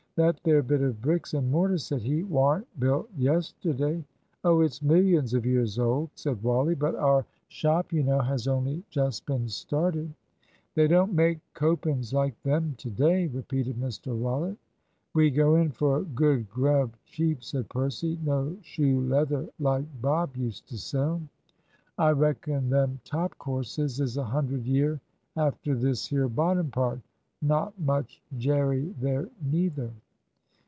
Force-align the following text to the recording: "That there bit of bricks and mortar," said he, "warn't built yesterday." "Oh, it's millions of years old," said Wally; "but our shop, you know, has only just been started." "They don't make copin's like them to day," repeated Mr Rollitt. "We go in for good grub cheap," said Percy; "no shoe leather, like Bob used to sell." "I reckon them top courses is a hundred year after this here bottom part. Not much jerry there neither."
"That 0.17 0.41
there 0.43 0.61
bit 0.61 0.81
of 0.81 1.01
bricks 1.01 1.33
and 1.33 1.49
mortar," 1.49 1.77
said 1.79 2.01
he, 2.01 2.21
"warn't 2.23 2.67
built 2.79 3.09
yesterday." 3.17 4.03
"Oh, 4.43 4.59
it's 4.59 4.81
millions 4.81 5.33
of 5.33 5.45
years 5.45 5.79
old," 5.79 6.09
said 6.15 6.43
Wally; 6.43 6.75
"but 6.75 6.93
our 6.95 7.25
shop, 7.47 7.93
you 7.93 8.03
know, 8.03 8.19
has 8.19 8.45
only 8.45 8.83
just 8.89 9.25
been 9.25 9.47
started." 9.47 10.13
"They 10.75 10.87
don't 10.87 11.13
make 11.13 11.39
copin's 11.53 12.11
like 12.13 12.39
them 12.43 12.75
to 12.79 12.89
day," 12.89 13.27
repeated 13.27 13.77
Mr 13.77 14.07
Rollitt. 14.11 14.57
"We 15.13 15.31
go 15.31 15.55
in 15.55 15.71
for 15.71 16.01
good 16.03 16.47
grub 16.49 16.93
cheap," 17.05 17.41
said 17.41 17.69
Percy; 17.69 18.19
"no 18.23 18.55
shoe 18.61 18.99
leather, 18.99 19.47
like 19.59 19.85
Bob 20.01 20.35
used 20.37 20.67
to 20.69 20.77
sell." 20.77 21.21
"I 21.97 22.09
reckon 22.11 22.69
them 22.69 22.99
top 23.05 23.35
courses 23.39 23.99
is 24.01 24.17
a 24.17 24.25
hundred 24.25 24.65
year 24.65 24.99
after 25.37 25.73
this 25.73 26.05
here 26.05 26.27
bottom 26.27 26.69
part. 26.69 26.99
Not 27.41 27.79
much 27.79 28.21
jerry 28.37 28.93
there 28.99 29.27
neither." 29.41 29.89